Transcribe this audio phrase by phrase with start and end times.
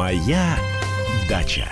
[0.00, 0.56] Моя
[1.28, 1.70] дача.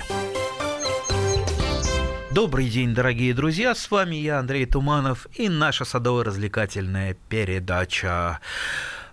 [2.30, 8.40] Добрый день, дорогие друзья, с вами я, Андрей Туманов, и наша садово-развлекательная передача.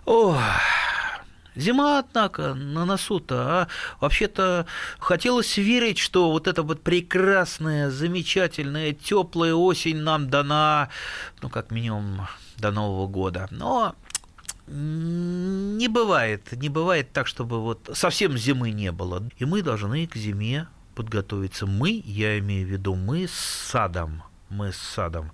[0.04, 0.38] О,
[1.54, 3.68] Зима, однако, на носу-то, а
[4.00, 4.66] вообще-то
[4.98, 10.90] хотелось верить, что вот эта вот прекрасная, замечательная, теплая осень нам дана,
[11.40, 12.28] ну, как минимум,
[12.58, 13.48] до Нового года.
[13.50, 13.94] Но
[14.66, 19.22] не бывает, не бывает так, чтобы вот совсем зимы не было.
[19.38, 21.66] И мы должны к зиме подготовиться.
[21.66, 25.30] Мы, я имею в виду, мы с садом, мы с садом.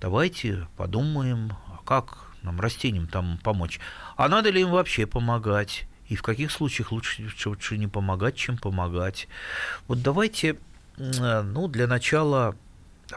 [0.00, 1.52] Давайте подумаем,
[1.84, 3.80] как нам растениям там помочь.
[4.16, 5.86] А надо ли им вообще помогать?
[6.08, 9.26] И в каких случаях лучше, лучше не помогать, чем помогать?
[9.88, 10.58] Вот давайте,
[10.96, 12.54] ну, для начала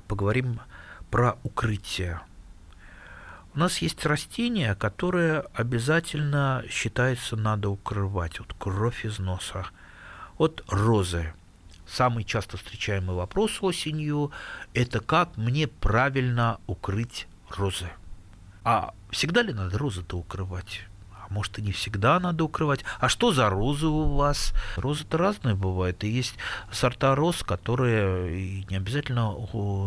[0.08, 0.60] поговорим
[1.12, 2.22] про укрытие.
[3.60, 8.40] У нас есть растение, которое обязательно считается надо укрывать.
[8.40, 9.66] Вот кровь из носа.
[10.38, 11.34] Вот розы.
[11.86, 14.32] Самый часто встречаемый вопрос осенью–
[14.74, 17.90] это как мне правильно укрыть розы.
[18.64, 20.88] А всегда ли надо розы-то укрывать?
[21.30, 22.84] Может, и не всегда надо укрывать.
[23.00, 24.54] А что за розы у вас?
[24.78, 26.04] Розы-то разные бывают.
[26.04, 26.36] И есть
[26.72, 29.36] сорта роз, которые не обязательно,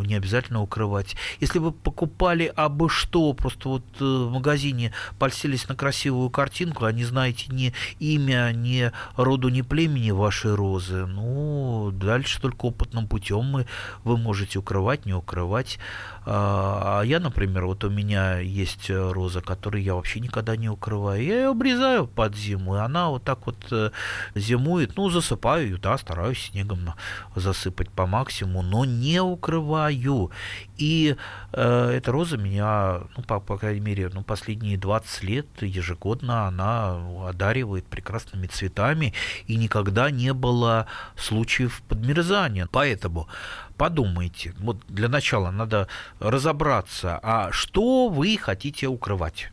[0.06, 1.16] не обязательно укрывать.
[1.40, 6.92] Если вы покупали абы что, просто вот э, в магазине польстились на красивую картинку, а
[6.92, 13.44] не знаете ни имя, ни роду, ни племени вашей розы, ну, дальше только опытным путем
[13.44, 13.66] мы,
[14.04, 15.78] вы можете укрывать, не укрывать.
[16.24, 21.22] А, а я, например, вот у меня есть роза, которую я вообще никогда не укрываю
[21.32, 23.90] я ее обрезаю под зиму, и она вот так вот э,
[24.34, 26.94] зимует, ну, засыпаю ее, да, стараюсь снегом
[27.34, 30.30] засыпать по максимуму, но не укрываю.
[30.76, 31.16] И
[31.52, 37.28] э, эта роза меня, ну, по, по крайней мере, ну, последние 20 лет ежегодно она
[37.28, 39.14] одаривает прекрасными цветами,
[39.46, 40.86] и никогда не было
[41.16, 42.68] случаев подмерзания.
[42.70, 43.28] Поэтому
[43.76, 45.88] подумайте, вот для начала надо
[46.20, 49.50] разобраться, а что вы хотите укрывать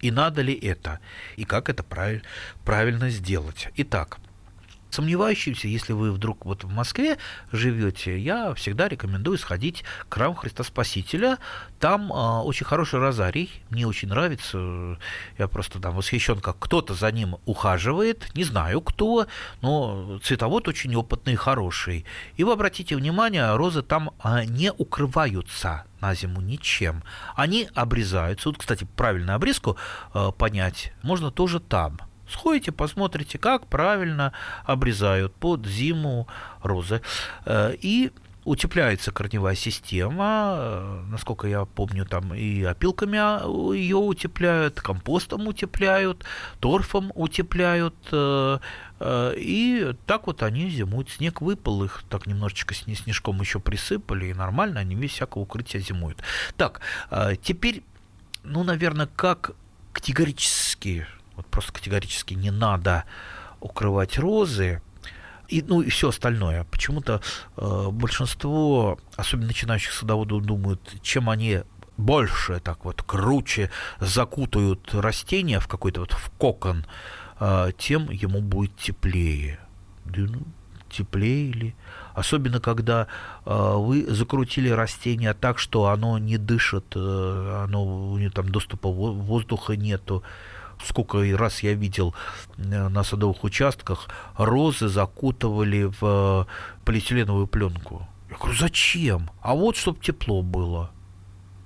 [0.00, 1.00] и надо ли это,
[1.36, 2.22] и как это правиль,
[2.64, 3.68] правильно сделать.
[3.76, 4.18] Итак,
[4.90, 7.18] Сомневающимся, если вы вдруг вот в Москве
[7.52, 11.38] живете, я всегда рекомендую сходить к храму Христа Спасителя.
[11.78, 14.98] Там э, очень хороший розарий, мне очень нравится.
[15.36, 18.34] Я просто там восхищен, как кто-то за ним ухаживает.
[18.34, 19.26] Не знаю кто,
[19.60, 22.06] но цветовод очень опытный и хороший.
[22.36, 27.02] И вы обратите внимание, розы там э, не укрываются на зиму ничем.
[27.34, 28.48] Они обрезаются.
[28.48, 29.76] Вот, кстати, правильную обрезку
[30.14, 31.98] э, понять можно тоже там.
[32.30, 34.32] Сходите, посмотрите, как правильно
[34.64, 36.28] обрезают под зиму
[36.62, 37.00] розы.
[37.46, 38.12] Э, и
[38.44, 43.44] утепляется корневая система, э, насколько я помню, там и опилками а,
[43.74, 46.24] ее утепляют, компостом утепляют,
[46.60, 48.58] торфом утепляют, э,
[49.36, 51.10] и так вот они зимуют.
[51.10, 56.20] Снег выпал, их так немножечко снежком еще присыпали, и нормально они без всякого укрытия зимуют.
[56.56, 56.80] Так,
[57.42, 57.84] теперь,
[58.42, 59.52] ну, наверное, как
[59.92, 61.06] категорически
[61.38, 63.04] вот просто категорически не надо
[63.60, 64.82] укрывать розы,
[65.48, 66.64] и, ну и все остальное.
[66.64, 67.22] Почему-то
[67.56, 71.62] э, большинство, особенно начинающих садоводов, думают, чем они
[71.96, 76.86] больше, так вот, круче закутают растения в какой-то вот в кокон,
[77.40, 79.58] э, тем ему будет теплее.
[80.04, 80.42] Да, ну,
[80.90, 81.74] теплее ли?
[82.14, 83.06] Особенно, когда
[83.46, 88.90] э, вы закрутили растение так, что оно не дышит, э, оно, у него там доступа
[88.90, 90.22] воздуха нету
[90.84, 92.14] сколько раз я видел
[92.56, 96.44] э, на садовых участках, розы закутывали в э,
[96.84, 98.06] полиэтиленовую пленку.
[98.30, 99.30] Я говорю, зачем?
[99.40, 100.90] А вот, чтобы тепло было.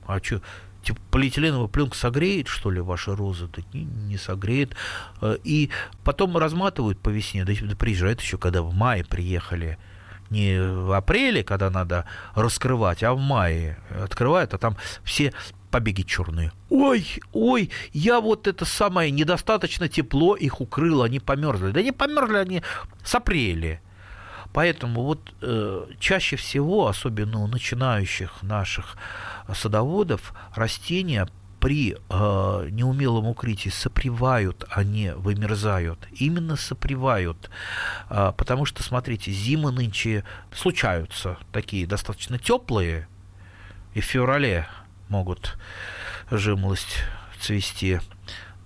[0.06, 0.41] А что,
[0.83, 3.49] типа, полиэтиленовая пленка согреет, что ли, ваши розы?
[3.49, 4.77] Да не, не согреет.
[5.21, 5.71] Э, и
[6.05, 9.79] потом разматывают по весне, да, да приезжают еще, когда в мае приехали
[10.31, 15.34] не в апреле, когда надо раскрывать, а в мае открывают, а там все
[15.72, 16.53] побеги черные.
[16.71, 21.73] Ой, ой, я вот это самое, недостаточно тепло их укрыл, они померзли.
[21.73, 22.62] Да не померзли, они
[23.02, 23.81] с апреля.
[24.52, 28.96] Поэтому вот э, чаще всего, особенно у начинающих наших
[29.52, 31.26] садоводов, растения
[31.58, 36.06] при э, неумелом укрытии сопревают, а не вымерзают.
[36.12, 37.50] Именно сопревают.
[38.11, 40.25] Э, потому что, смотрите, зимы нынче
[40.55, 43.08] случаются такие достаточно теплые,
[43.94, 44.67] и в феврале
[45.12, 45.59] могут
[46.31, 47.05] жимолость
[47.38, 48.00] цвести.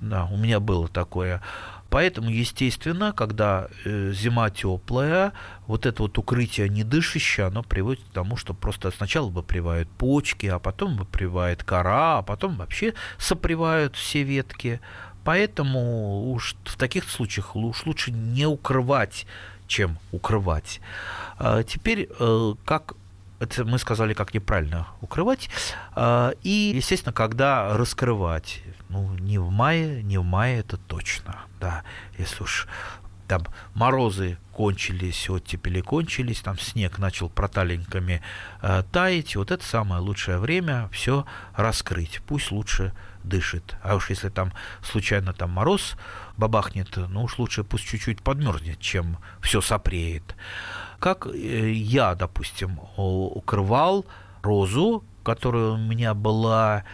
[0.01, 1.43] Да, у меня было такое.
[1.91, 5.33] Поэтому, естественно, когда э, зима теплая,
[5.67, 10.59] вот это вот укрытие недышащее, оно приводит к тому, что просто сначала выпривают почки, а
[10.59, 14.81] потом выпривает кора, а потом вообще сопривают все ветки.
[15.25, 19.27] Поэтому уж в таких случаях уж лучше не укрывать
[19.67, 20.81] чем укрывать.
[21.39, 22.95] А теперь, э, как
[23.39, 25.51] это мы сказали, как неправильно укрывать.
[25.95, 28.63] А, и, естественно, когда раскрывать.
[28.89, 31.37] Ну, не в мае, не в мае, это точно.
[31.61, 31.83] Да,
[32.19, 32.69] если уж
[33.27, 33.45] там
[33.75, 38.23] морозы кончились, оттепели кончились, там снег начал проталеньками
[38.63, 42.93] э, таять, вот это самое лучшее время все раскрыть, пусть лучше
[43.25, 43.77] дышит.
[43.83, 45.97] А уж если там случайно там мороз
[46.37, 50.35] бабахнет, ну уж лучше пусть чуть-чуть подмерзнет, чем все сопреет.
[50.99, 54.07] Как э, я, допустим, укрывал
[54.43, 56.85] розу, которая у меня была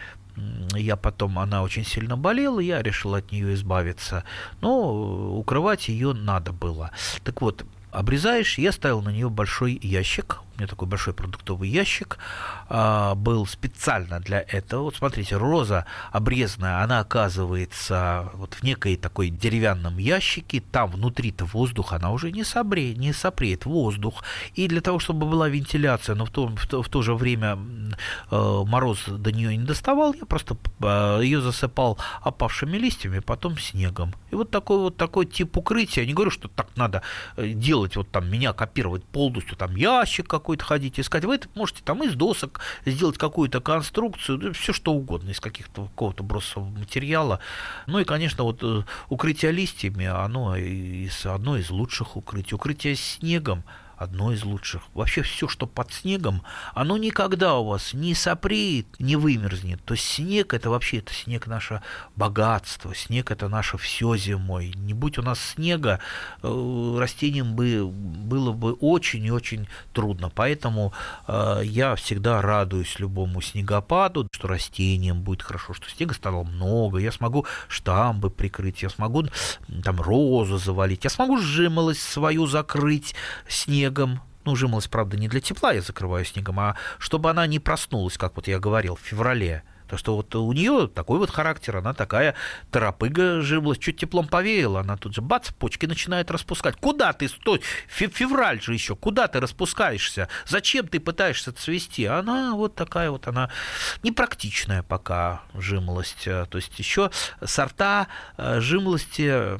[0.75, 4.23] я потом, она очень сильно болела, я решил от нее избавиться,
[4.61, 6.89] но укрывать ее надо было.
[7.23, 12.19] Так вот, обрезаешь, я ставил на нее большой ящик, у меня такой большой продуктовый ящик
[12.69, 14.83] а, был специально для этого.
[14.83, 21.93] Вот смотрите, роза обрезанная, она оказывается вот в некой такой деревянном ящике, там внутри-то воздух,
[21.93, 24.23] она уже не, собре, не сопреет воздух.
[24.53, 27.57] И для того, чтобы была вентиляция, но в то, в то, в то же время
[28.29, 34.13] э, мороз до нее не доставал, я просто э, ее засыпал опавшими листьями, потом снегом.
[34.29, 37.01] И вот такой вот такой тип укрытия, я не говорю, что так надо
[37.37, 41.81] э, делать, вот там меня копировать полностью, там ящик какой-то ходить искать, вы это можете
[41.83, 47.39] там из досок сделать какую-то конструкцию, все что угодно, из каких-то какого-то бросового материала.
[47.87, 52.55] Ну и, конечно, вот э, укрытие листьями, оно из, одно из лучших укрытий.
[52.55, 53.63] Укрытие снегом–
[54.03, 54.83] одно из лучших.
[54.93, 59.83] Вообще все, что под снегом, оно никогда у вас не сопреет, не вымерзнет.
[59.83, 61.81] То есть снег это вообще это снег наше
[62.15, 64.73] богатство, снег это наше все зимой.
[64.75, 65.99] Не будь у нас снега,
[66.41, 70.29] э, растениям бы было бы очень и очень трудно.
[70.29, 70.93] Поэтому
[71.27, 77.11] э, я всегда радуюсь любому снегопаду, что растениям будет хорошо, что снега стало много, я
[77.11, 79.25] смогу штамбы прикрыть, я смогу
[79.83, 83.15] там розу завалить, я смогу жимолость свою закрыть
[83.47, 87.59] снег снегом, ну, жимолость, правда, не для тепла я закрываю снегом, а чтобы она не
[87.59, 89.63] проснулась, как вот я говорил, в феврале.
[89.93, 92.33] То, что вот у нее такой вот характер, она такая
[92.71, 96.77] торопыга жимлась, чуть теплом повеяло, она тут же бац, почки начинает распускать.
[96.77, 100.29] Куда ты, стой, февраль же еще, куда ты распускаешься?
[100.47, 102.05] Зачем ты пытаешься цвести?
[102.05, 103.51] Она вот такая вот, она
[104.01, 106.23] непрактичная пока жимолость.
[106.23, 107.11] То есть еще
[107.43, 108.07] сорта
[108.37, 109.59] э, жимолости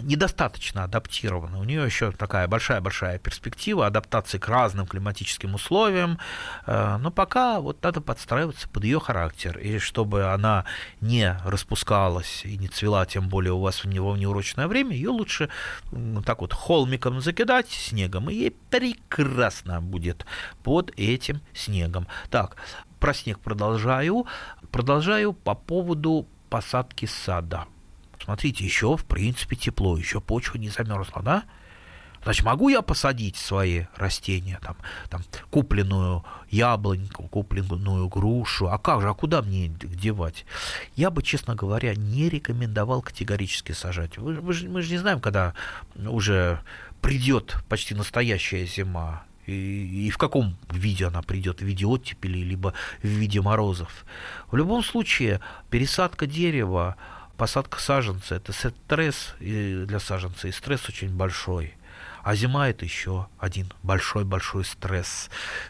[0.00, 1.58] недостаточно адаптированы.
[1.58, 6.18] У нее еще такая большая-большая перспектива адаптации к разным климатическим условиям,
[6.66, 10.64] э, но пока вот надо подстраиваться под ее характер и чтобы она
[11.00, 15.10] не распускалась и не цвела, тем более у вас в него в неурочное время, ее
[15.10, 15.48] лучше
[16.24, 20.26] так вот холмиком закидать снегом, и ей прекрасно будет
[20.62, 22.06] под этим снегом.
[22.30, 22.56] Так,
[23.00, 24.26] про снег продолжаю.
[24.70, 27.66] Продолжаю по поводу посадки сада.
[28.22, 31.44] Смотрите, еще в принципе тепло, еще почва не замерзла, да?
[32.24, 34.76] Значит, могу я посадить свои растения, там,
[35.10, 40.46] там купленную яблоньку, купленную грушу, а как же, а куда мне девать?
[40.96, 44.16] Я бы, честно говоря, не рекомендовал категорически сажать.
[44.16, 45.54] Вы, вы мы же не знаем, когда
[45.96, 46.60] уже
[47.02, 52.72] придет почти настоящая зима, и, и в каком виде она придет, в виде оттепели, либо
[53.02, 54.06] в виде морозов.
[54.50, 56.96] В любом случае, пересадка дерева,
[57.36, 61.74] посадка саженца– это стресс для саженца, и стресс очень большой.
[62.24, 65.28] А зима это еще один большой-большой стресс.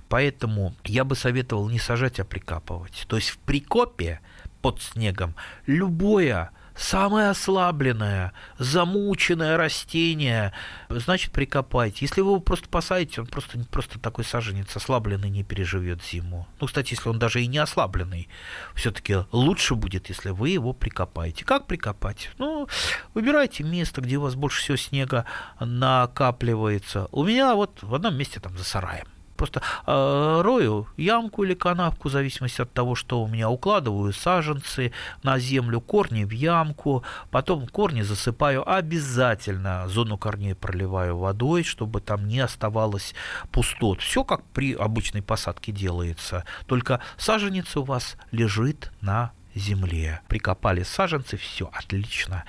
[0.08, 3.06] Поэтому я бы советовал не сажать, а прикапывать.
[3.08, 4.20] То есть в прикопе
[4.62, 5.34] под снегом
[5.66, 10.52] любое самое ослабленное, замученное растение,
[10.88, 11.98] значит, прикопайте.
[12.02, 16.48] Если вы его просто посадите, он просто, просто такой саженец ослабленный не переживет зиму.
[16.60, 18.28] Ну, кстати, если он даже и не ослабленный,
[18.74, 21.44] все-таки лучше будет, если вы его прикопаете.
[21.44, 22.30] Как прикопать?
[22.38, 22.68] Ну,
[23.14, 25.26] выбирайте место, где у вас больше всего снега
[25.60, 27.08] накапливается.
[27.12, 29.13] У меня вот в одном месте там за сараем.
[29.44, 34.92] Просто э, рою ямку или канавку, в зависимости от того, что у меня укладываю саженцы
[35.22, 42.26] на землю, корни в ямку, потом корни засыпаю обязательно, зону корней проливаю водой, чтобы там
[42.26, 43.14] не оставалось
[43.52, 44.00] пустот.
[44.00, 50.22] Все как при обычной посадке делается, только саженец у вас лежит на земле.
[50.26, 52.44] Прикопали саженцы, все отлично.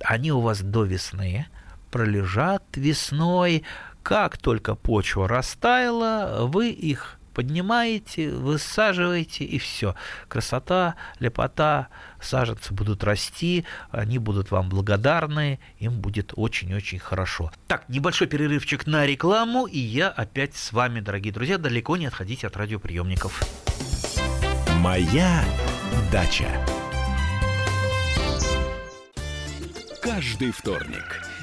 [0.00, 1.46] Они у вас до весны
[1.90, 3.64] пролежат весной,
[4.02, 9.94] как только почва растаяла, вы их поднимаете, высаживаете, и все.
[10.28, 11.88] Красота, лепота,
[12.20, 17.52] саженцы будут расти, они будут вам благодарны, им будет очень-очень хорошо.
[17.66, 21.58] Так, небольшой перерывчик на рекламу, и я опять с вами, дорогие друзья.
[21.58, 23.42] Далеко не отходите от радиоприемников.
[24.78, 25.44] Моя
[26.10, 26.48] дача.
[30.02, 31.22] Каждый вторник–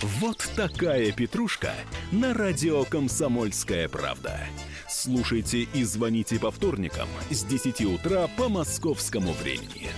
[0.00, 1.72] Вот такая петрушка
[2.12, 4.38] на радио «Комсомольская правда».
[4.88, 9.88] Слушайте и звоните по вторникам с 10 утра по московскому времени.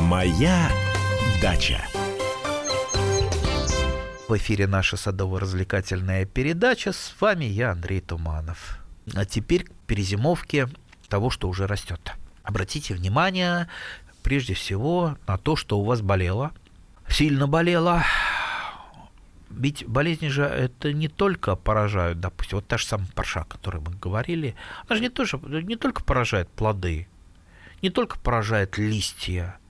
[0.00, 0.72] Моя
[1.40, 1.80] дача.
[4.28, 6.92] В эфире наша садово-развлекательная передача.
[6.92, 8.80] С вами я, Андрей Туманов.
[9.14, 10.68] А теперь к перезимовке
[11.08, 12.12] того, что уже растет.
[12.42, 13.68] Обратите внимание,
[14.26, 16.50] прежде всего, на то, что у вас болело.
[17.08, 18.02] Сильно болело.
[19.50, 23.80] Ведь болезни же это не только поражают, допустим, вот та же самая парша, о которой
[23.80, 24.56] мы говорили,
[24.88, 27.06] она же не, тоже, не только поражает плоды,
[27.82, 29.60] не только поражает листья,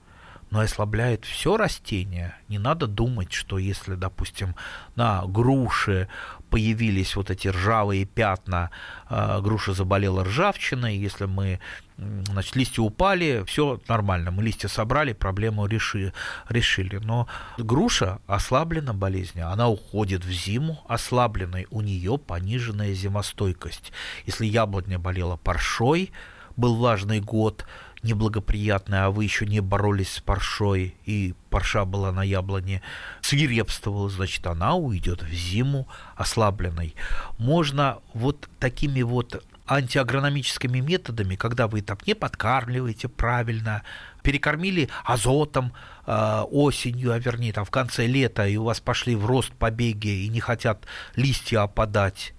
[0.49, 2.33] но и ослабляет все растение.
[2.47, 4.55] Не надо думать, что если, допустим,
[4.95, 6.07] на груше
[6.49, 8.69] появились вот эти ржавые пятна,
[9.09, 11.59] э, груша заболела ржавчиной, если мы,
[11.97, 16.13] значит, листья упали, все нормально, мы листья собрали, проблему реши,
[16.49, 16.97] решили.
[16.97, 17.27] Но
[17.57, 23.91] груша ослаблена болезнью, она уходит в зиму ослабленной, у нее пониженная зимостойкость.
[24.25, 26.11] Если яблоня болела паршой,
[26.55, 27.65] был влажный год,
[28.03, 32.81] неблагоприятная, а вы еще не боролись с паршой, и парша была на яблоне,
[33.21, 36.95] свирепствовала, значит, она уйдет в зиму ослабленной.
[37.37, 43.83] Можно вот такими вот антиагрономическими методами, когда вы там не подкармливаете правильно,
[44.23, 45.73] перекормили азотом
[46.05, 50.25] э, осенью, а вернее там в конце лета, и у вас пошли в рост побеги
[50.25, 50.85] и не хотят
[51.15, 52.33] листья опадать,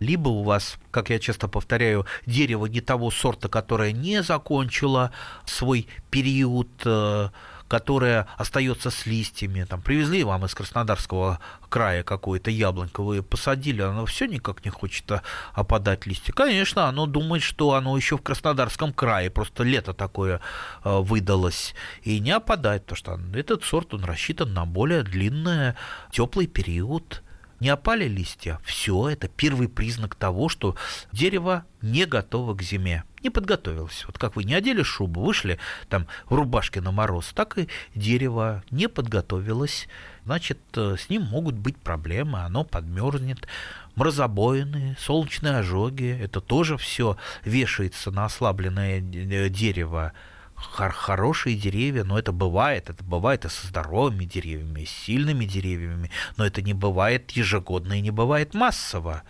[0.00, 5.12] либо у вас, как я часто повторяю, дерево не того сорта, которое не закончило
[5.44, 7.30] свой период, э,
[7.68, 9.64] которое остается с листьями.
[9.64, 15.10] Там привезли вам из Краснодарского края какое-то яблонько, вы посадили, оно все никак не хочет
[15.52, 16.32] опадать листья.
[16.32, 20.40] Конечно, оно думает, что оно еще в Краснодарском крае, просто лето такое
[20.84, 25.74] э, выдалось, и не опадает, потому что этот сорт, он рассчитан на более длинный
[26.12, 27.22] теплый период
[27.60, 30.76] не опали листья, все это первый признак того, что
[31.12, 34.04] дерево не готово к зиме, не подготовилось.
[34.06, 35.58] Вот как вы не одели шубу, вышли
[35.88, 39.88] там в рубашке на мороз, так и дерево не подготовилось,
[40.24, 43.46] значит, э, с ним могут быть проблемы, оно подмерзнет,
[43.94, 50.12] морозобоины, солнечные ожоги, это тоже все вешается на ослабленное э, дерево
[50.56, 55.44] хор- хорошие деревья, но это бывает, это бывает и со здоровыми деревьями, и с сильными
[55.44, 59.22] деревьями, но это не бывает ежегодно и не бывает массово.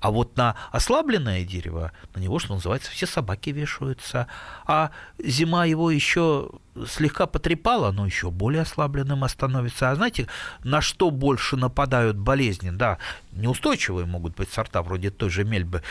[0.00, 4.26] А вот на ослабленное дерево, на него, что называется, все собаки вешаются.
[4.66, 6.50] А зима его еще
[6.88, 9.90] слегка потрепала, но еще более ослабленным становится.
[9.90, 10.28] А знаете,
[10.64, 12.70] на что больше нападают болезни?
[12.70, 12.98] Да,
[13.32, 15.82] неустойчивые могут быть сорта, вроде той же мельбы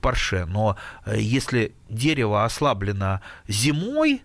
[0.00, 4.22] парше, но э, если дерево ослаблено зимой,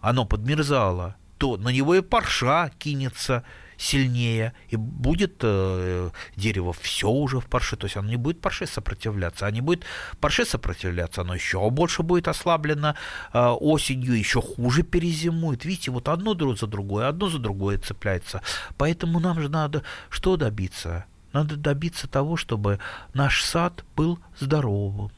[0.00, 3.42] оно подмерзало, то на него и парша кинется–
[3.76, 8.66] сильнее, и будет э, дерево все уже в парше, то есть оно не будет парше
[8.66, 9.84] сопротивляться, а не будет
[10.20, 12.94] парше сопротивляться, оно еще больше будет ослаблено
[13.32, 15.64] э, осенью, еще хуже перезимует.
[15.64, 18.42] Видите, вот одно за другое, одно за другое цепляется.
[18.76, 21.04] Поэтому нам же надо что добиться?
[21.32, 22.78] Надо добиться того, чтобы
[23.12, 25.10] наш сад был здоровым,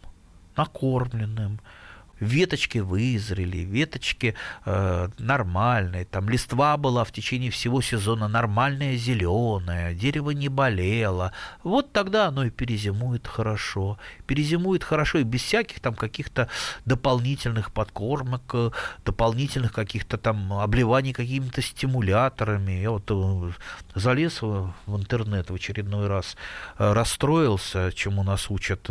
[0.56, 1.60] накормленным,
[2.20, 10.30] веточки вызрели, веточки э, нормальные, там листва была в течение всего сезона нормальная зеленая, дерево
[10.30, 11.32] не болело.
[11.62, 13.98] Вот тогда оно и перезимует хорошо.
[14.26, 16.48] Перезимует хорошо и без всяких там каких-то
[16.84, 18.70] дополнительных подкормок, э,
[19.04, 22.72] дополнительных каких-то там обливаний какими-то стимуляторами.
[22.72, 23.52] Я вот э,
[23.94, 26.36] залез в интернет в очередной раз,
[26.78, 28.88] э, расстроился, чему нас учат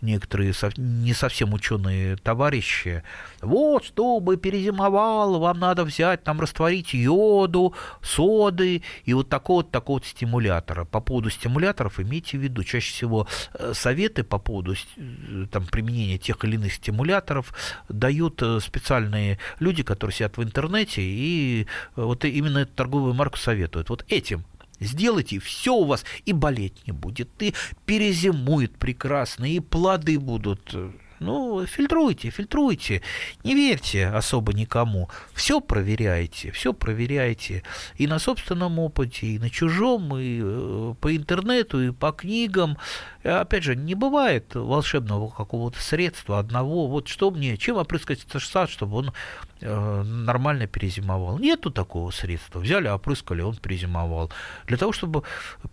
[0.00, 3.02] некоторые не совсем ученые товарищи, товарищи,
[3.40, 10.84] вот, чтобы перезимовал, вам надо взять, там, растворить йоду, соды и вот такого-то, такого стимулятора.
[10.84, 16.18] По поводу стимуляторов имейте в виду, чаще всего э, советы по поводу э, там, применения
[16.18, 17.52] тех или иных стимуляторов
[17.88, 23.90] дают э, специальные люди, которые сидят в интернете, и вот именно эту торговую марку советуют.
[23.90, 24.44] Вот этим
[24.78, 27.54] Сделайте, все у вас и болеть не будет, и
[27.86, 30.74] перезимует прекрасно, и плоды будут
[31.18, 33.02] Ну, фильтруйте, фильтруйте.
[33.44, 35.08] Не верьте особо никому.
[35.32, 37.62] Все проверяйте, все проверяйте.
[37.96, 42.76] И на собственном опыте, и на чужом, и э, по интернету, и по книгам.
[43.22, 46.86] Опять же, не бывает волшебного какого-то средства одного.
[46.86, 49.12] Вот что мне, чем опрыскать сад, чтобы он
[49.60, 51.38] э, нормально перезимовал.
[51.38, 52.60] Нету такого средства.
[52.60, 54.30] Взяли, опрыскали, он перезимовал.
[54.66, 55.22] Для того, чтобы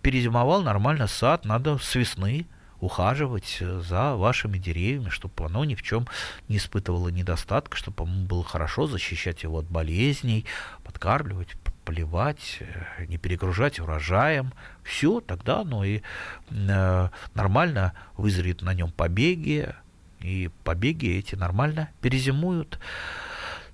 [0.02, 2.48] перезимовал нормально сад, надо с весны
[2.84, 6.08] ухаживать за вашими деревьями, чтобы оно ни в чем
[6.48, 10.46] не испытывало недостатка, чтобы ему было хорошо защищать его от болезней,
[10.84, 14.54] подкармливать, поливать, э, не перегружать урожаем.
[14.84, 16.02] Все, тогда оно и
[16.50, 19.74] э, нормально вызреет на нем побеги,
[20.20, 22.80] и побеги эти нормально перезимуют.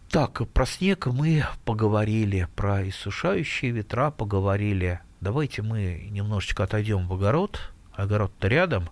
[0.09, 4.99] Так, про снег мы поговорили, про иссушающие ветра поговорили.
[5.21, 7.59] Давайте мы немножечко отойдем в огород,
[8.01, 8.89] огород-то рядом,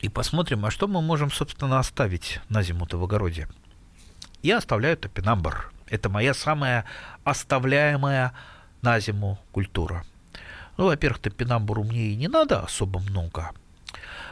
[0.00, 3.48] и посмотрим, а что мы можем, собственно, оставить на зиму-то в огороде.
[4.42, 5.72] Я оставляю топинамбр.
[5.86, 6.84] Это моя самая
[7.24, 8.32] оставляемая
[8.82, 10.04] на зиму культура.
[10.76, 13.52] Ну, во-первых, топинамбуру мне и не надо особо много.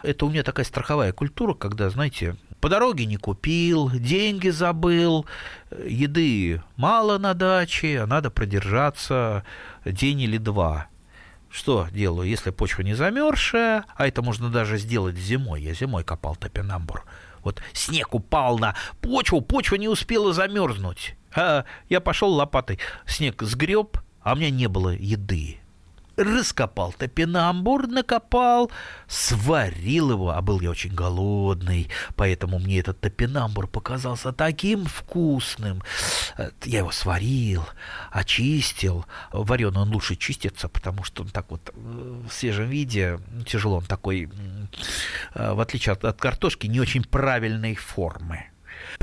[0.02, 5.26] Это у меня такая страховая культура, когда, знаете, по дороге не купил, деньги забыл,
[5.86, 9.44] еды мало на даче, а надо продержаться
[9.84, 10.88] день или два.
[11.54, 16.34] Что делаю, если почва не замерзшая, а это можно даже сделать зимой, я зимой копал
[16.34, 17.04] топинамбур,
[17.44, 21.14] вот снег упал на почву, почва не успела замерзнуть.
[21.32, 25.60] А я пошел лопатой, снег сгреб, а у меня не было еды
[26.16, 28.70] раскопал топинамбур, накопал,
[29.08, 35.82] сварил его, а был я очень голодный, поэтому мне этот топинамбур показался таким вкусным.
[36.64, 37.64] Я его сварил,
[38.10, 39.06] очистил.
[39.32, 43.84] Вареный он лучше чистится, потому что он так вот э, в свежем виде, тяжело он
[43.84, 44.30] такой,
[45.34, 48.53] э, в отличие от, от картошки, не очень правильной формы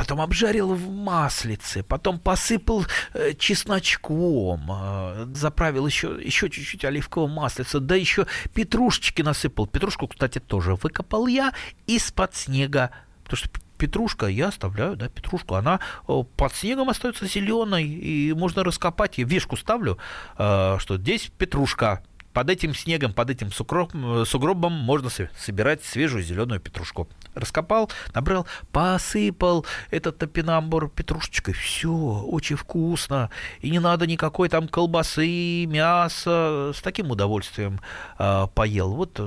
[0.02, 7.80] потом обжарил в маслице, потом посыпал э, чесночком, э, заправил еще, еще чуть-чуть оливкового маслица,
[7.80, 9.68] да еще петрушечки насыпал.
[9.68, 11.54] Петрушку, кстати, тоже выкопал я
[11.86, 12.90] из-под снега,
[13.26, 18.64] потому что петрушка, я оставляю, да, петрушку, она э, под снегом остается зеленой, и можно
[18.64, 20.00] раскопать, я вешку ставлю,
[20.36, 26.60] э, что здесь петрушка, под этим снегом, под этим сугробом, сугробом можно собирать свежую зеленую
[26.60, 27.08] петрушку.
[27.34, 31.54] Раскопал, набрал, посыпал этот топинамбур петрушечкой.
[31.54, 33.30] Все, очень вкусно.
[33.62, 36.72] И не надо никакой там колбасы, мяса.
[36.76, 37.80] С таким удовольствием
[38.20, 38.92] э, поел.
[38.94, 39.20] Вот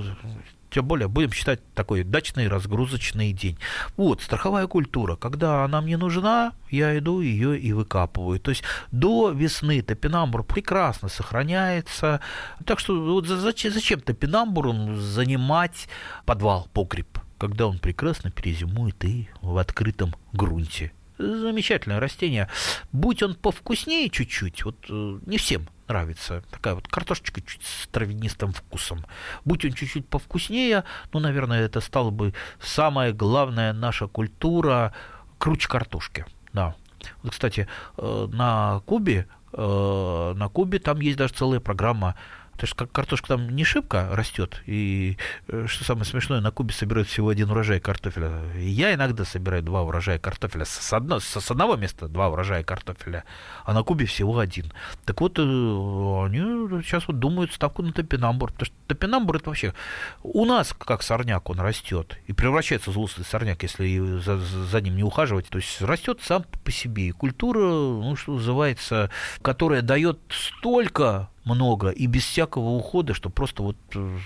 [0.74, 3.56] тем более будем считать такой дачный разгрузочный день.
[3.96, 5.14] Вот, страховая культура.
[5.14, 8.40] Когда она мне нужна, я иду ее и выкапываю.
[8.40, 12.20] То есть до весны топинамбур прекрасно сохраняется.
[12.64, 15.88] Так что вот зачем, зачем топинамбуру занимать
[16.26, 20.92] подвал, погреб, когда он прекрасно перезимует и в открытом грунте?
[21.18, 22.48] Замечательное растение.
[22.92, 26.42] Будь он повкуснее чуть-чуть, вот э, не всем нравится.
[26.50, 29.04] Такая вот картошечка чуть с травянистым вкусом.
[29.44, 34.94] Будь он чуть-чуть повкуснее, ну, наверное, это стало бы самая главная наша культура
[35.38, 36.24] круче картошки.
[36.52, 36.74] Да.
[37.22, 42.14] Вот, кстати, э, на Кубе, э, на Кубе там есть даже целая программа
[42.54, 44.62] Потому что картошка там не шибко растет.
[44.66, 48.42] И э, что самое смешное, на Кубе собирают всего один урожай картофеля.
[48.56, 50.64] Я иногда собираю два урожая картофеля.
[50.64, 53.24] С, одно, с одного места два урожая картофеля.
[53.64, 54.72] А на Кубе всего один.
[55.04, 58.52] Так вот, э, они сейчас вот думают ставку на топинамбур.
[58.52, 59.74] Потому что топинамбур это вообще...
[60.22, 62.18] У нас, как сорняк, он растет.
[62.26, 65.48] И превращается в злостный сорняк, если за, за ним не ухаживать.
[65.48, 67.08] То есть растет сам по себе.
[67.08, 69.10] И культура, ну, что называется,
[69.42, 74.18] которая дает столько много и без всякого ухода, что просто вот э,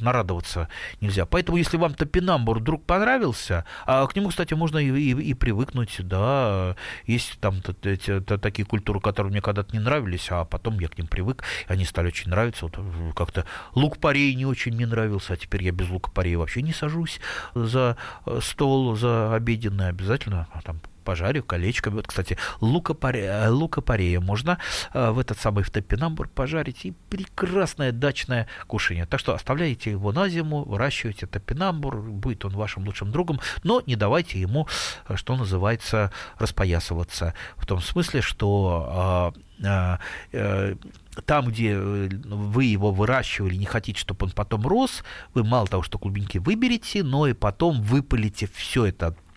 [0.00, 0.68] нарадоваться
[1.00, 1.26] нельзя.
[1.26, 5.96] Поэтому, если вам топинамбур вдруг понравился, а к нему, кстати, можно и, и, и привыкнуть,
[6.00, 11.06] да, есть там такие культуры, которые мне когда-то не нравились, а потом я к ним
[11.06, 12.66] привык, они стали очень нравиться.
[12.66, 13.44] Вот э, как-то
[13.74, 17.20] лук-порей не очень мне нравился, а теперь я без лука-порей вообще не сажусь
[17.54, 21.94] за э, стол, за обеденный обязательно, а там пожарю колечками.
[21.94, 24.58] Вот, кстати, лука-порея, лука-порея можно
[24.92, 26.84] э, в этот самый в топинамбур пожарить.
[26.84, 29.06] И прекрасное дачное кушание.
[29.06, 33.96] Так что оставляйте его на зиму, выращивайте топинамбур, будет он вашим лучшим другом, но не
[33.96, 34.68] давайте ему,
[35.08, 37.32] э, что называется, распоясываться.
[37.56, 40.76] В том смысле, что э,
[41.24, 45.98] там, где вы его выращивали, не хотите, чтобы он потом рос, вы мало того, что
[45.98, 49.27] клубеньки выберете, но и потом выпалите все это Э,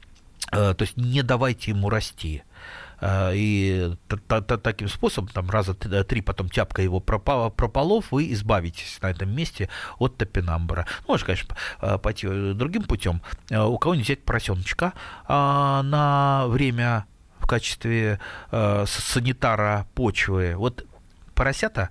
[0.51, 2.43] то есть не давайте ему расти.
[3.03, 3.95] И
[4.37, 10.17] таким способом, там раза три потом тяпка его прополов, вы избавитесь на этом месте от
[10.17, 10.85] топинамбура.
[11.01, 11.55] Ну, можно, конечно,
[11.97, 13.23] пойти другим путем.
[13.49, 14.93] У кого-нибудь взять поросеночка
[15.27, 17.05] на время
[17.39, 18.19] в качестве
[18.51, 20.53] санитара почвы.
[20.55, 20.85] Вот
[21.33, 21.89] поросята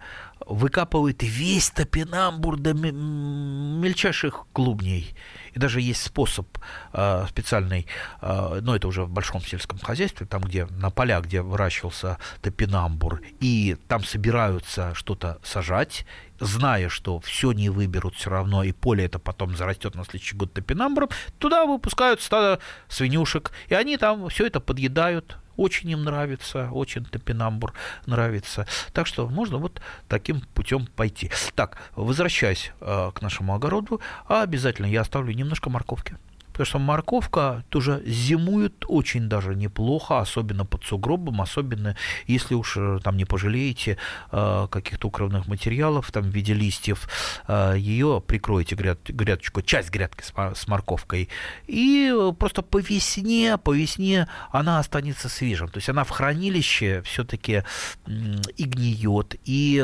[0.50, 5.14] выкапывают весь топинамбур до мельчайших клубней.
[5.52, 6.46] И даже есть способ
[6.92, 7.86] э, специальный,
[8.20, 13.22] э, но это уже в большом сельском хозяйстве, там, где на полях, где выращивался топинамбур,
[13.40, 16.04] и там собираются что-то сажать,
[16.40, 20.52] зная, что все не выберут все равно, и поле это потом зарастет на следующий год
[20.52, 27.04] топинамбуром, туда выпускают стадо свинюшек, и они там все это подъедают, очень им нравится, очень
[27.04, 27.74] топинамбур
[28.06, 28.66] нравится.
[28.92, 31.30] Так что можно вот таким путем пойти.
[31.54, 36.16] Так, возвращаясь э, к нашему огороду, обязательно я оставлю немножко морковки.
[36.52, 42.98] Потому что морковка тоже зимует очень даже неплохо, особенно под сугробом, особенно если уж э,
[43.02, 43.96] там не пожалеете
[44.32, 47.08] э, каких-то укрывных материалов там в виде листьев,
[47.48, 51.28] э, ее прикроете гряд, грядочку, часть грядки с, с морковкой,
[51.66, 55.68] и просто по весне, по весне она останется свежим.
[55.68, 57.62] То есть она в хранилище все-таки
[58.06, 59.80] и гниет, и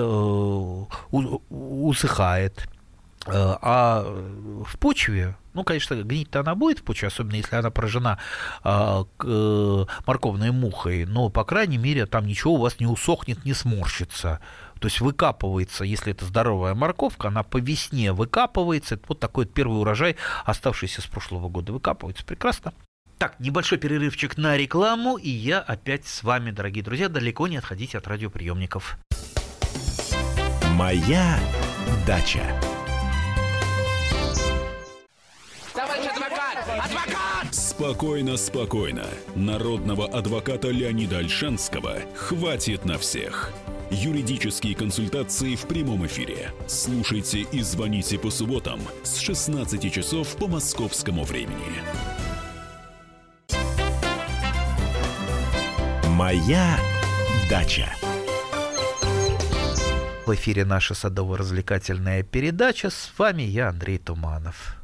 [1.51, 2.69] усыхает.
[3.33, 4.05] А
[4.65, 8.19] в почве ну, конечно, гнить-то она будет в почве, особенно если она поражена
[8.63, 13.55] э, э, морковной мухой, но, по крайней мере, там ничего у вас не усохнет, не
[13.55, 14.41] сморщится.
[14.81, 18.97] То есть выкапывается, если это здоровая морковка, она по весне выкапывается.
[18.97, 22.27] Это вот такой вот первый урожай, оставшийся с прошлого года, выкапывается.
[22.27, 22.75] Прекрасно.
[23.17, 27.09] Так, небольшой перерывчик на рекламу, и я опять с вами, дорогие друзья.
[27.09, 28.99] Далеко не отходите от радиоприемников.
[30.75, 31.39] Моя
[32.07, 32.43] дача.
[37.51, 39.07] Спокойно, спокойно.
[39.35, 43.53] Народного адвоката Леонида Альшанского хватит на всех.
[43.91, 46.51] Юридические консультации в прямом эфире.
[46.67, 51.83] Слушайте и звоните по субботам с 16 часов по московскому времени.
[56.09, 56.79] Моя
[57.49, 57.95] дача.
[60.27, 62.91] В эфире наша садово-развлекательная передача.
[62.91, 64.77] С вами я, Андрей Туманов.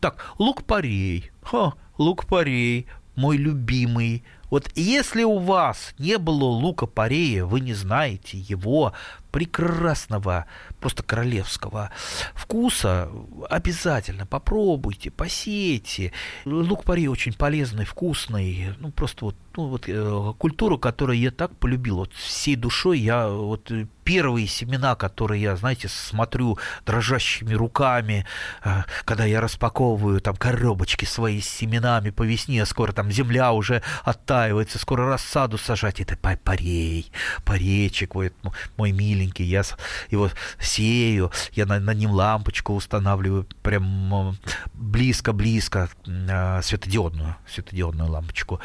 [0.00, 1.30] Так, лук-порей.
[1.42, 2.86] Ха, лук-порей,
[3.16, 4.24] мой любимый.
[4.48, 8.94] Вот если у вас не было лука-порея, вы не знаете его
[9.30, 10.46] прекрасного,
[10.80, 11.90] просто королевского
[12.34, 13.10] вкуса,
[13.48, 16.12] обязательно попробуйте, посейте.
[16.46, 18.74] Лук-порей очень полезный, вкусный.
[18.78, 21.96] Ну, просто вот, ну, вот э, культуру, которую я так полюбил.
[21.96, 23.70] Вот всей душой я вот
[24.04, 28.26] первые семена, которые я, знаете, смотрю дрожащими руками,
[28.64, 33.82] э, когда я распаковываю там коробочки свои с семенами по весне, скоро там земля уже
[34.04, 37.10] оттаивается, скоро рассаду сажать, это парей,
[37.44, 38.32] паречек, мой,
[38.76, 39.62] мой миленький, я
[40.10, 44.36] его сею, я на, на ним лампочку устанавливаю, прям
[44.74, 48.60] близко-близко, э, светодиодную, светодиодную лампочку,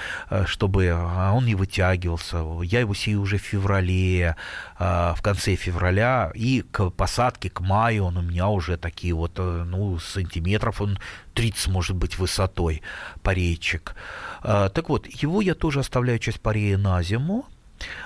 [0.84, 0.94] э, чтобы
[1.36, 2.44] он не вытягивался.
[2.64, 4.36] Я его сею уже в феврале,
[4.78, 9.64] в конце февраля, и к посадке, к маю он у меня уже такие вот, э,
[9.66, 11.00] ну, сантиметров он
[11.34, 12.82] 30, может быть, высотой,
[13.24, 13.96] парейчик.
[14.42, 17.46] А, так вот, его я тоже оставляю часть парея на зиму,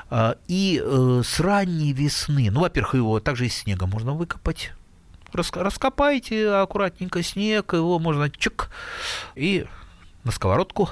[0.09, 4.71] а, и э, с ранней весны, ну, во-первых, его также из снега можно выкопать,
[5.33, 8.69] раскопайте аккуратненько снег, его можно чик
[9.35, 9.65] и
[10.23, 10.89] на сковородку,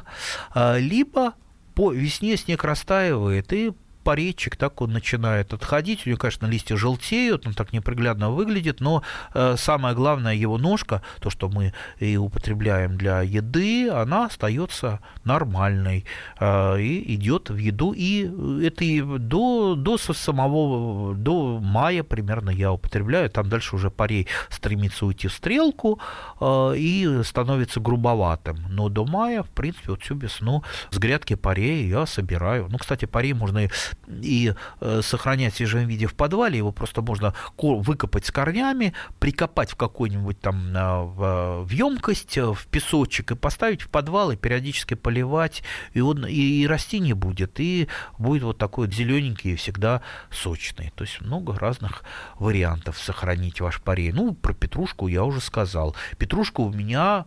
[0.54, 1.34] а, либо
[1.78, 3.72] по весне снег растаивает, и
[4.08, 6.06] поречек, так он начинает отходить.
[6.06, 11.02] У него, конечно, листья желтеют, он так неприглядно выглядит, но э, самое главное, его ножка,
[11.20, 16.06] то, что мы и употребляем для еды, она остается нормальной
[16.40, 17.92] э, и идет в еду.
[17.92, 18.32] И
[18.64, 25.06] это и до, до самого, до мая примерно я употребляю, там дальше уже парей стремится
[25.06, 26.00] уйти в стрелку
[26.40, 28.56] э, и становится грубоватым.
[28.70, 32.68] Но до мая, в принципе, вот всю весну с грядки парей я собираю.
[32.70, 33.70] Ну, кстати, парей можно и
[34.08, 39.76] э, сохранять в свежем виде в подвале, его просто можно выкопать с корнями, прикопать в
[39.76, 46.02] какой-нибудь там э, в, емкость, в песочек и поставить в подвал и периодически поливать, и
[46.02, 50.92] он и, и расти не будет, и будет вот такой вот зелененький и всегда сочный.
[50.96, 52.04] То есть много разных
[52.40, 54.12] вариантов сохранить ваш парей.
[54.12, 55.96] Ну, про петрушку я уже сказал.
[56.18, 57.26] Петрушка у меня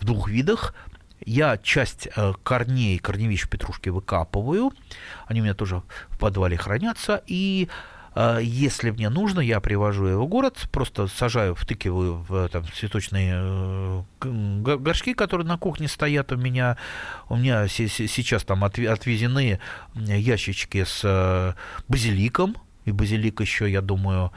[0.00, 0.74] в двух видах
[1.26, 4.72] я часть э, корней, корневищ петрушки выкапываю,
[5.26, 7.68] они у меня тоже в подвале хранятся, и
[8.14, 13.34] а, если мне нужно, я привожу его в город, просто сажаю, втыкиваю в там, цветочные
[13.36, 16.76] э, горшки, которые на кухне стоят у меня.
[17.28, 19.60] У меня сейчас там отвезены
[19.94, 21.54] ящички с э,
[21.88, 24.30] базиликом, и базилик еще, я думаю,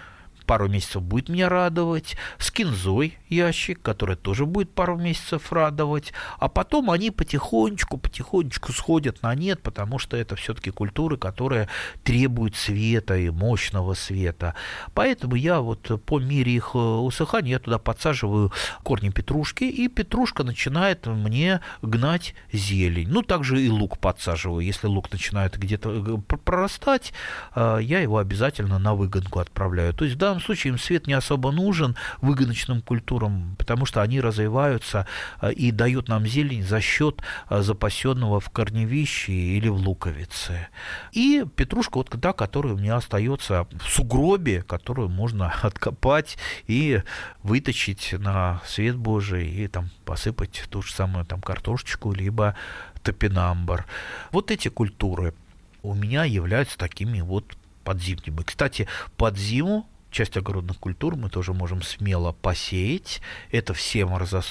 [0.45, 6.47] пару месяцев будет меня радовать, с кинзой ящик, который тоже будет пару месяцев радовать, а
[6.49, 11.69] потом они потихонечку, потихонечку сходят на нет, потому что это все-таки культуры, которые
[12.03, 14.55] требуют света и мощного света.
[14.93, 18.51] Поэтому я вот по мере их э, усыхания я туда подсаживаю
[18.83, 23.09] корни петрушки, и петрушка начинает мне гнать зелень.
[23.09, 24.65] Ну, также и лук подсаживаю.
[24.65, 27.13] Если лук начинает где-то э, прорастать,
[27.55, 29.93] э, я его обязательно на выгонку отправляю.
[29.93, 34.19] То есть в данном случае им свет не особо нужен выгоночным культурам, потому что они
[34.19, 35.07] развиваются
[35.41, 40.67] э, и дают нам зелень за счет э, запасенного в корневище или в луковице.
[41.13, 47.01] И петрушка, вот та, которая у меня остается в сугробе, которую можно откопать и
[47.43, 52.55] выточить на свет Божий и там посыпать ту же самую там картошечку, либо
[53.03, 53.85] топинамбр.
[54.31, 55.33] Вот эти культуры
[55.81, 58.41] у меня являются такими вот подзимними.
[58.43, 63.21] Кстати, под зиму часть огородных культур мы тоже можем смело посеять.
[63.51, 64.41] Это все, морозо...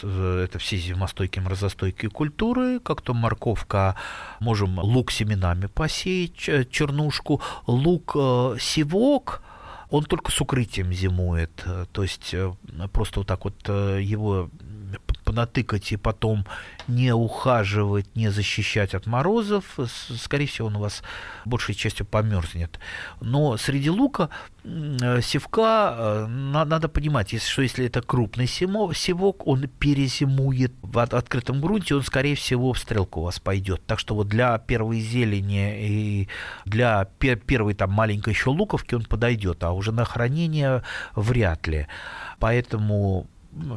[0.42, 3.96] это все зимостойкие морозостойкие культуры, как то морковка,
[4.40, 9.42] можем лук семенами посеять, чернушку, лук э, сивок,
[9.90, 12.52] он только с укрытием зимует, то есть э,
[12.92, 14.50] просто вот так вот э, его
[15.34, 16.46] понатыкать и потом
[16.88, 19.64] не ухаживать, не защищать от морозов,
[20.18, 21.02] скорее всего, он у вас
[21.44, 22.78] большей частью померзнет.
[23.20, 24.28] Но среди лука
[24.62, 31.96] э, севка э, надо понимать, что если это крупный севок, он перезимует в открытом грунте,
[31.96, 33.84] он, скорее всего, в стрелку у вас пойдет.
[33.86, 36.28] Так что вот для первой зелени и
[36.64, 37.06] для
[37.46, 40.82] первой там маленькой еще луковки он подойдет, а уже на хранение
[41.16, 41.86] вряд ли.
[42.38, 43.26] Поэтому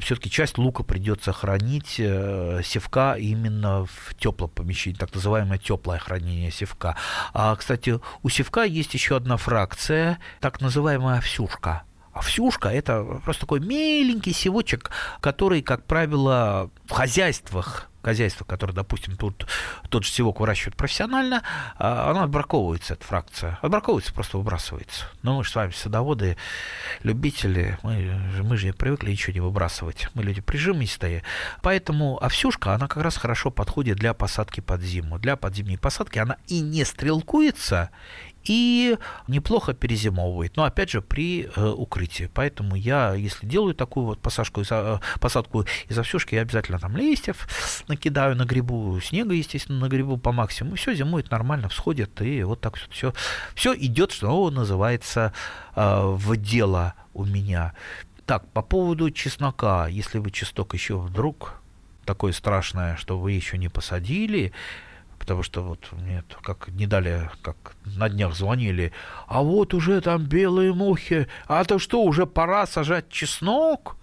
[0.02, 6.52] все-таки часть лука придется хранить э, севка именно в теплом помещении, так называемое теплое хранение
[6.52, 6.96] севка.
[7.34, 11.84] А, кстати, у севка есть еще одна фракция, так называемая овсюшка.
[12.14, 14.90] Овсюшка– это просто такой меленький севочек,
[15.22, 19.46] который, как правило, в хозяйствах хозяйство, которое, допустим, тут
[19.90, 21.44] тот же севок выращивает профессионально,
[21.78, 23.60] а, оно отбраковывается, эта фракция.
[23.62, 25.08] Отбраковывается, просто выбрасывается.
[25.24, 26.38] Но мы же с вами садоводы,
[27.04, 30.08] любители, мы, мы же привыкли ничего не выбрасывать.
[30.14, 31.24] Мы люди прижимистые.
[31.62, 35.20] Поэтому овсюшка, она как раз хорошо подходит для посадки под зиму.
[35.20, 37.90] Для подзимней посадки она и не стрелкуется,
[38.48, 42.30] и неплохо перезимовывает, но опять же при э, укрытии.
[42.34, 47.48] Поэтому я, если делаю такую вот посадку, э, посадку из овсюшки, я обязательно там листьев
[47.88, 52.62] накидаю на грибу, снега, естественно, на грибу по максимуму, все зимует нормально, всходит, и вот
[52.62, 53.14] так все,
[53.56, 55.34] все идет, что называется,
[55.76, 57.74] э, в дело у меня.
[58.26, 61.62] Так, по поводу чеснока, если вы чеснок еще вдруг
[62.06, 64.54] такое страшное, что вы еще не посадили,
[65.18, 68.92] потому что вот мне как не дали, как на днях звонили,
[69.28, 73.98] а вот уже там белые мухи, а то что, уже пора сажать чеснок?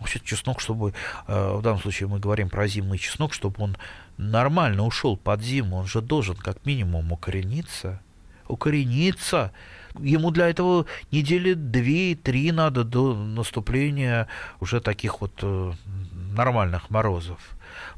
[0.00, 0.92] Вообще чеснок, чтобы,
[1.26, 3.76] э, в данном случае мы говорим про зимний чеснок, чтобы он
[4.16, 8.00] нормально ушел под зиму, он же должен как минимум укорениться.
[8.46, 9.52] Укорениться.
[9.98, 14.28] Ему для этого недели две-три надо до наступления
[14.60, 15.72] уже таких вот э,
[16.12, 17.38] нормальных морозов.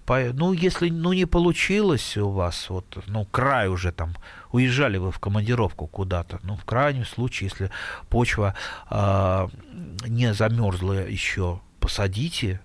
[0.08, 4.14] Ну, если ну, не получилось у вас, вот, ну, край уже там,
[4.52, 7.70] уезжали вы в командировку куда-то, ну, в крайнем случае, если
[8.08, 8.54] почва
[8.90, 9.48] э,
[10.06, 12.60] не замерзла еще, посадите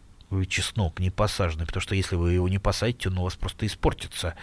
[0.48, 4.36] чеснок не посаженный, потому что если вы его не посадите, он у вас просто испортится.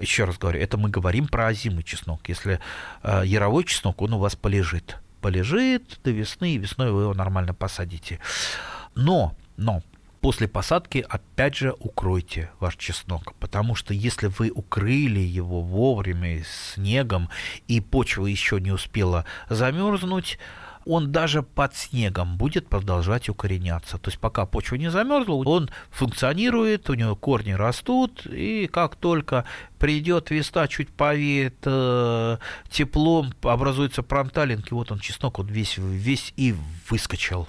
[0.00, 2.28] Еще раз говорю, это мы говорим про озимый чеснок.
[2.28, 2.60] Если
[3.02, 4.96] э, яровой чеснок, он у вас полежит.
[5.20, 8.20] Полежит до весны, и весной вы его нормально посадите.
[8.94, 9.82] Но, но,
[10.20, 16.42] После посадки опять же укройте ваш чеснок, потому что если вы укрыли его вовремя
[16.74, 17.28] снегом
[17.68, 20.38] и почва еще не успела замерзнуть,
[20.84, 23.98] он даже под снегом будет продолжать укореняться.
[23.98, 29.44] То есть пока почва не замерзла, он функционирует, у него корни растут, и как только
[29.78, 32.38] придет весна, чуть повеет э,
[32.70, 36.54] теплом, образуется пронталинг, и вот он чеснок, он весь, весь и
[36.88, 37.48] выскочил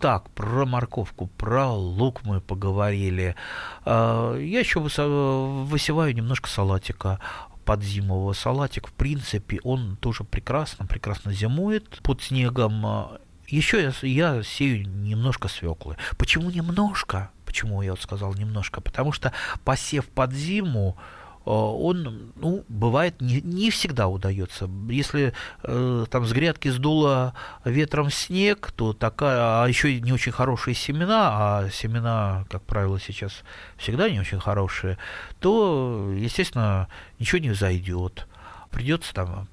[0.00, 3.36] так, про морковку, про лук мы поговорили.
[3.84, 7.20] А, я еще высеваю немножко салатика
[7.64, 13.20] подзимового салатик, в принципе, он тоже прекрасно, прекрасно зимует под снегом.
[13.46, 15.96] Еще я, я сею немножко свеклы.
[16.16, 17.30] Почему немножко?
[17.44, 18.80] Почему я вот сказал немножко?
[18.80, 19.32] Потому что
[19.64, 20.96] посев под зиму,
[21.44, 24.68] он, ну, бывает, не, не всегда удается.
[24.88, 30.74] Если э, там с грядки сдуло ветром снег, то такая, а еще не очень хорошие
[30.74, 33.42] семена, а семена, как правило, сейчас
[33.76, 34.98] всегда не очень хорошие,
[35.40, 38.26] то, естественно, ничего не зайдет
[38.70, 39.48] придется там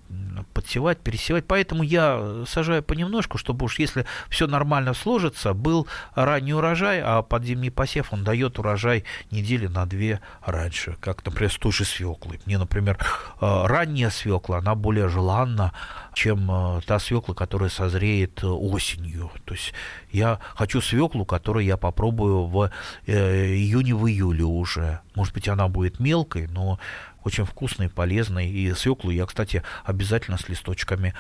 [0.53, 1.45] подсевать, пересевать.
[1.47, 7.43] Поэтому я сажаю понемножку, чтобы уж если все нормально сложится, был ранний урожай, а под
[7.43, 12.39] зимний посев он дает урожай недели на две раньше, как, например, с той же свеклой.
[12.45, 12.97] Мне, например,
[13.41, 15.73] э, ранняя свекла, она более желанна,
[16.13, 19.31] чем э, та свекла, которая созреет осенью.
[19.45, 19.73] То есть
[20.11, 22.71] я хочу свеклу, которую я попробую в
[23.05, 25.01] э, июне, в июле уже.
[25.15, 26.79] Может быть, она будет мелкой, но
[27.27, 28.49] очень вкусный, полезный.
[28.49, 31.13] И свеклу я, кстати, обязательно с листочками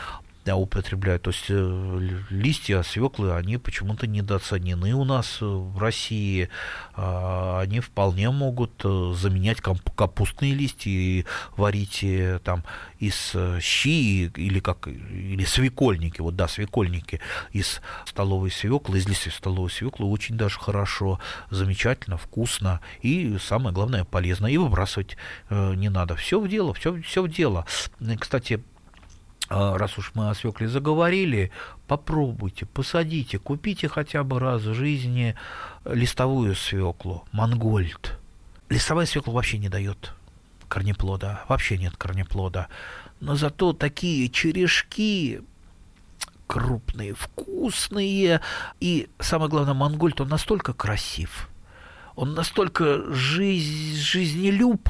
[0.55, 1.23] употребляют.
[1.23, 6.49] То есть э, листья свеклы, они почему-то недооценены у нас в России.
[6.93, 12.63] А, они вполне могут э, заменять капустные листья и варить э, там
[12.99, 17.19] из щи или как или свекольники, вот да, свекольники
[17.51, 21.19] из столовой свеклы, из листьев столовой свеклы очень даже хорошо,
[21.51, 24.47] замечательно, вкусно и самое главное полезно.
[24.47, 25.17] И выбрасывать
[25.49, 26.15] не надо.
[26.15, 27.65] Все в дело, все, все в дело.
[28.19, 28.63] Кстати,
[29.49, 31.51] раз уж мы о свекле заговорили,
[31.87, 35.35] попробуйте, посадите, купите хотя бы раз в жизни
[35.85, 38.17] листовую свеклу, мангольд.
[38.69, 40.13] Листовая свекла вообще не дает
[40.67, 42.67] корнеплода, вообще нет корнеплода.
[43.19, 45.41] Но зато такие черешки
[46.47, 48.41] крупные, вкусные.
[48.79, 51.49] И самое главное, мангольд, он настолько красив,
[52.15, 54.89] он настолько жизнь, жизнелюб,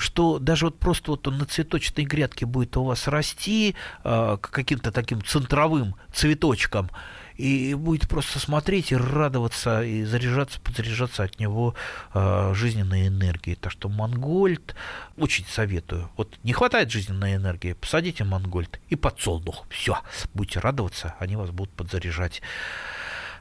[0.00, 4.92] что даже вот просто вот он на цветочной грядке будет у вас расти э, каким-то
[4.92, 6.90] таким центровым цветочком,
[7.36, 11.74] и будет просто смотреть и радоваться, и заряжаться, подзаряжаться от него
[12.12, 13.56] э, жизненной энергией.
[13.56, 14.74] Так что Монгольд
[15.16, 16.10] очень советую.
[16.16, 19.66] Вот не хватает жизненной энергии, посадите Монгольд и подсолнух.
[19.70, 19.98] Все,
[20.34, 22.42] будете радоваться, они вас будут подзаряжать.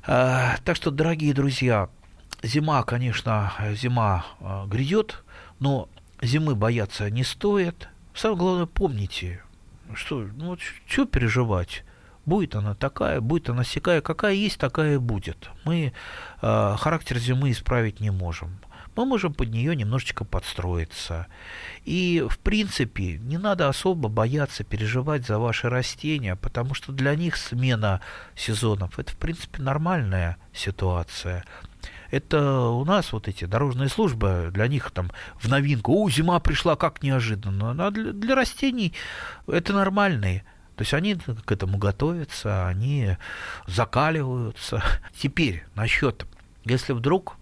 [0.08, 1.90] Э, так что, дорогие друзья,
[2.42, 5.24] зима, конечно, зима э, грядет,
[5.60, 5.90] но
[6.22, 7.90] зимы бояться не стоит.
[8.14, 9.42] Самое главное, помните,
[9.94, 11.84] что, ну, вот, что переживать?
[12.26, 15.50] Будет она такая, будет она всякая, какая есть, такая и будет.
[15.66, 15.94] Мы
[16.42, 18.60] э, характер зимы исправить не можем.
[18.96, 21.28] Мы можем под нее немножечко подстроиться.
[21.86, 27.38] И, в принципе, не надо особо бояться переживать за ваши растения, потому что для них
[27.38, 28.02] смена
[28.36, 31.46] сезонов– это, в принципе, нормальная ситуация
[32.12, 36.76] это у нас вот эти дорожные службы, для них там в новинку, о, зима пришла,
[36.76, 37.72] как неожиданно.
[37.88, 38.94] А для, для растений
[39.48, 40.44] это нормальные.
[40.76, 43.18] То есть они к этому готовятся, они
[43.68, 44.82] закаливаются.
[45.18, 46.26] Теперь насчет,
[46.64, 47.36] если вдруг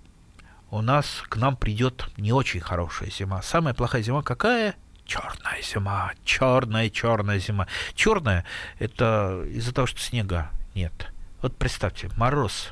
[0.70, 3.42] у нас к нам придет не очень хорошая зима.
[3.42, 4.76] Самая плохая зима какая?
[5.06, 7.68] Черная зима, черная, черная зима.
[7.94, 8.44] Черная
[8.80, 11.14] это из-за того, что снега нет.
[11.42, 12.70] Вот представьте, мороз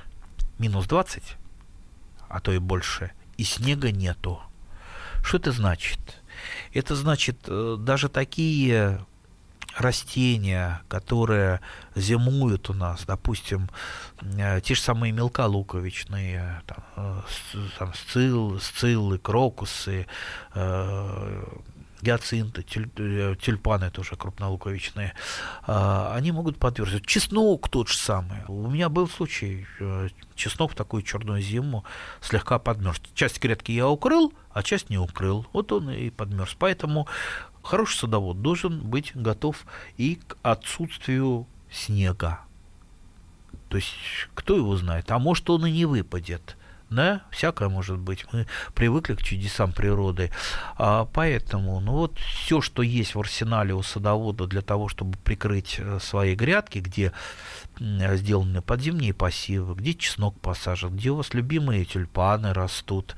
[0.58, 1.38] минус 20,
[2.36, 4.42] а то и больше, и снега нету.
[5.24, 6.00] Что это значит?
[6.74, 9.06] Это значит, э, даже такие
[9.78, 11.62] растения, которые
[11.96, 13.70] зимуют у нас, допустим,
[14.22, 17.22] э, те же самые мелка луковичные, там, э,
[17.80, 20.06] там сцилл, сциллы, крокусы,
[22.06, 25.14] гиацинты, тюль, э, тюльпаны тоже крупнолуковичные,
[25.64, 27.06] а, они могут подверзнуть.
[27.06, 28.38] Чеснок тот же самый.
[28.48, 31.84] У меня был случай, э, чеснок в такую черную зиму
[32.22, 33.02] слегка подмерз.
[33.16, 35.48] Часть грядки я укрыл, а часть не укрыл.
[35.54, 36.56] Вот он и подмерз.
[36.60, 37.08] Поэтому
[37.64, 39.66] хороший садовод должен быть готов
[39.98, 42.42] и к отсутствию снега.
[43.70, 43.96] То есть,
[44.36, 46.56] кто его знает, а может он и не выпадет
[46.90, 48.26] да, всякое может быть.
[48.32, 50.32] Мы привыкли к чудесам природы.
[50.78, 55.76] А, поэтому, ну вот все, что есть в арсенале у садовода для того, чтобы прикрыть
[55.80, 57.12] э, свои грядки, где
[57.80, 63.16] сделаны подземные посевы, где чеснок посажен, где у вас любимые тюльпаны растут,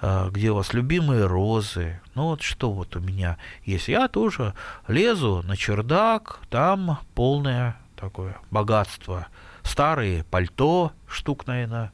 [0.00, 2.00] э, где у вас любимые розы.
[2.14, 3.88] Ну вот что вот у меня есть.
[3.88, 4.54] Я тоже
[4.86, 9.26] лезу на чердак, там полное такое богатство.
[9.62, 11.92] Старые пальто, штук, наверное,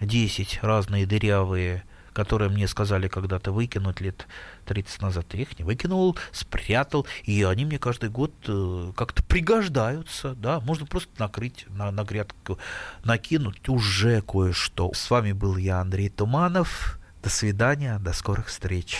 [0.00, 4.26] 10 разные дырявые, которые мне сказали когда-то выкинуть лет
[4.64, 5.26] 30 назад.
[5.34, 10.86] Я их не выкинул, спрятал, и они мне каждый год э, как-то пригождаются, да, можно
[10.86, 12.58] просто накрыть на, на грядку,
[13.04, 14.92] накинуть уже кое-что.
[14.94, 16.98] С вами был я, Андрей Туманов.
[17.22, 18.98] До свидания, до скорых встреч.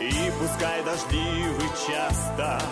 [0.00, 2.62] И пускай дождливы часто,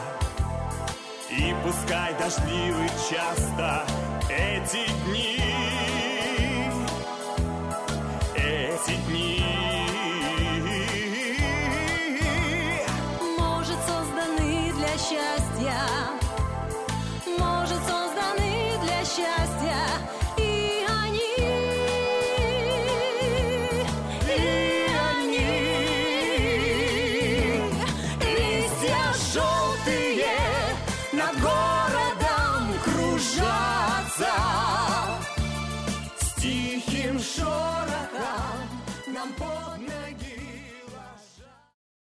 [1.30, 3.84] и пускай дождливы часто
[4.30, 5.43] эти дни.